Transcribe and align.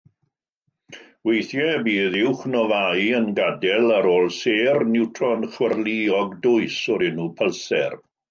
Weithiau 1.29 1.81
bydd 1.87 2.15
uwchnofâu 2.29 3.03
yn 3.19 3.27
gadael 3.41 3.93
ar 3.99 4.09
ôl 4.13 4.27
sêr 4.39 4.83
niwtron 4.95 5.47
chwyrlïog 5.57 6.35
dwys 6.47 6.81
o'r 6.95 7.09
enw 7.13 7.29
pylser. 7.43 7.97